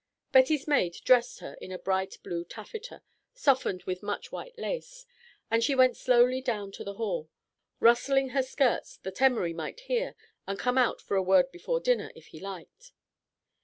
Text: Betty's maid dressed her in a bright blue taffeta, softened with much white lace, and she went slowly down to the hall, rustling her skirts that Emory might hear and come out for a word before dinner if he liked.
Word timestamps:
Betty's 0.31 0.67
maid 0.67 0.93
dressed 1.05 1.41
her 1.41 1.53
in 1.61 1.71
a 1.71 1.77
bright 1.77 2.17
blue 2.23 2.43
taffeta, 2.43 3.03
softened 3.35 3.83
with 3.83 4.01
much 4.01 4.31
white 4.31 4.57
lace, 4.57 5.05
and 5.51 5.63
she 5.63 5.75
went 5.75 5.95
slowly 5.95 6.41
down 6.41 6.71
to 6.71 6.83
the 6.83 6.95
hall, 6.95 7.29
rustling 7.79 8.29
her 8.29 8.41
skirts 8.41 8.97
that 9.03 9.21
Emory 9.21 9.53
might 9.53 9.81
hear 9.81 10.15
and 10.47 10.57
come 10.57 10.79
out 10.79 11.01
for 11.01 11.15
a 11.15 11.21
word 11.21 11.51
before 11.51 11.79
dinner 11.79 12.11
if 12.15 12.25
he 12.29 12.39
liked. 12.39 12.93